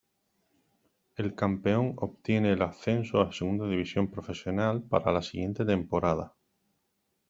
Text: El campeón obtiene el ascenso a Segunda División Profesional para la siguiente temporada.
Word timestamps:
El 1.15 1.35
campeón 1.35 1.93
obtiene 1.97 2.53
el 2.53 2.63
ascenso 2.63 3.21
a 3.21 3.31
Segunda 3.31 3.67
División 3.67 4.09
Profesional 4.09 4.81
para 4.81 5.11
la 5.11 5.21
siguiente 5.21 5.63
temporada. 5.63 6.33